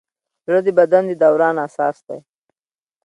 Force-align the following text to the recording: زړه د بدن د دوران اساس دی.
زړه 0.45 0.59
د 0.65 0.67
بدن 0.79 1.03
د 1.07 1.11
دوران 1.23 1.55
اساس 1.67 1.97
دی. 2.07 2.19